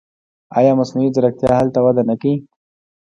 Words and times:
آیا 0.57 0.71
مصنوعي 0.79 1.09
ځیرکتیا 1.15 1.51
هلته 1.61 1.79
وده 1.81 2.03
نه 2.09 2.15
کوي؟ 2.21 2.35